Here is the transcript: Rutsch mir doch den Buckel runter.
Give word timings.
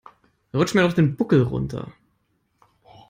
Rutsch 0.55 0.73
mir 0.73 0.81
doch 0.81 0.93
den 0.93 1.15
Buckel 1.15 1.43
runter. 1.43 1.91